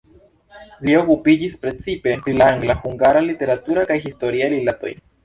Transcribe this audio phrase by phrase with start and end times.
[0.87, 4.95] Li okupiĝis precipe pri la angla-hungara literatura kaj historia rilatoj.